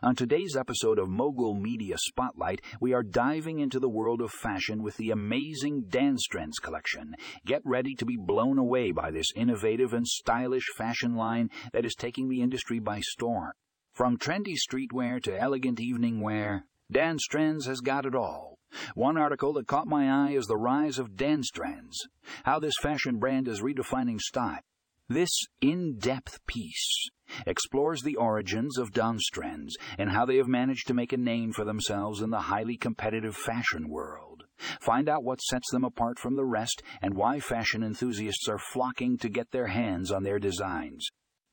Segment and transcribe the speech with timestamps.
[0.00, 4.80] On today's episode of Mogul Media Spotlight, we are diving into the world of fashion
[4.80, 7.16] with the amazing DansTrendz collection.
[7.44, 11.96] Get ready to be blown away by this innovative and stylish fashion line that is
[11.96, 13.50] taking the industry by storm.
[13.92, 18.58] From trendy streetwear to elegant evening wear, DansTrendz has got it all.
[18.94, 21.96] One article that caught my eye is the rise of DansTrendz,
[22.44, 24.60] how this fashion brand is redefining style.
[25.08, 25.30] This
[25.62, 27.08] in depth piece
[27.46, 31.64] explores the origins of DansTrendz and how they have managed to make a name for
[31.64, 34.44] themselves in the highly competitive fashion world.
[34.80, 39.16] Find out what sets them apart from the rest and why fashion enthusiasts are flocking
[39.18, 41.08] to get their hands on their designs.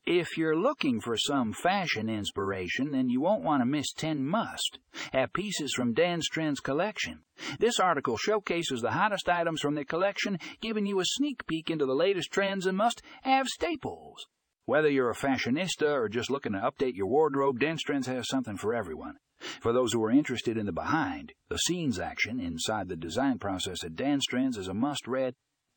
[0.06, 4.78] If you're looking for some fashion inspiration, then you won't want to miss 10 Must,
[5.12, 7.24] have pieces from DansTrendz collection.
[7.58, 11.86] This article showcases the hottest items from their collection, giving you a sneak peek into
[11.86, 14.28] the latest trends and must-have staples.
[14.64, 18.74] Whether you're a fashionista or just looking to update your wardrobe, DansTrendz has something for
[18.74, 19.16] everyone.
[19.60, 23.82] For those who are interested in the behind, the scenes action inside the design process
[23.82, 25.34] at DansTrendz is a must-read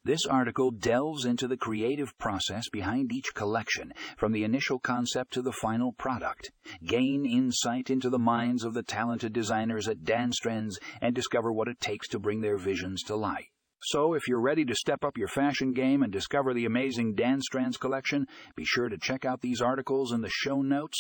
[0.10, 5.44] this article delves into the creative process behind each collection, from the initial concept to
[5.44, 6.50] the final product.
[6.84, 11.80] Gain insight into the minds of the talented designers at DansTrendz and discover what it
[11.80, 13.46] takes to bring their visions to life.
[13.84, 17.80] So, if you're ready to step up your fashion game and discover the amazing DansTrendz
[17.80, 20.98] collection, be sure to check out these articles in the show notes.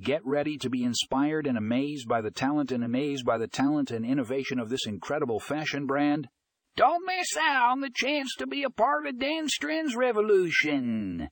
[0.00, 3.90] Get ready to be inspired and amazed by the talent and amazed by the talent
[3.90, 6.28] and innovation of this incredible fashion brand.
[6.76, 11.28] Don't miss out on the chance to be a part of DansTrendz revolution.